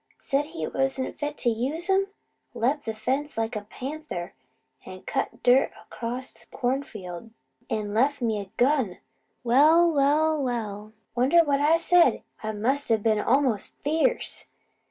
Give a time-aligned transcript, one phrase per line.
[0.17, 2.07] Said he wasn't fit to use 'em!
[2.55, 4.33] Lept the fence like a panther,
[4.83, 7.29] an' cut dirt across the corn field.
[7.69, 8.97] An' left me the gun!
[9.43, 9.91] Well!
[9.91, 10.41] Well!
[10.41, 10.93] Well!
[11.13, 12.23] Wonder what I said?
[12.41, 14.45] I must a been almost FIERCE."